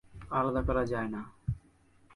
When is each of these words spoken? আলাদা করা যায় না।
আলাদা 0.31 0.61
করা 0.67 0.83
যায় 0.85 1.09
না। 1.09 1.21